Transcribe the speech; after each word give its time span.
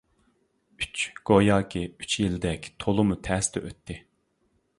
ئۈچ 0.85 1.03
گوياكى 1.31 1.83
ئۈچ 1.91 2.15
يىلدەك 2.23 2.71
تولىمۇ 2.85 3.19
تەستە 3.29 3.65
ئۆتتى. 3.67 4.01